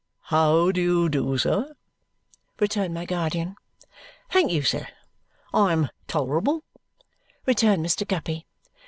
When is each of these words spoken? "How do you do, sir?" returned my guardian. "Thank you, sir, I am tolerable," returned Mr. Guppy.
"How 0.33 0.71
do 0.71 0.81
you 0.81 1.09
do, 1.09 1.37
sir?" 1.37 1.75
returned 2.59 2.91
my 2.95 3.05
guardian. 3.05 3.55
"Thank 4.31 4.51
you, 4.51 4.63
sir, 4.63 4.87
I 5.53 5.73
am 5.73 5.89
tolerable," 6.07 6.63
returned 7.45 7.85
Mr. 7.85 8.07
Guppy. 8.07 8.47